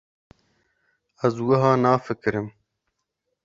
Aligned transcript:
Ez 1.25 1.35
wiha 1.45 1.71
nafikirim. 1.81 2.47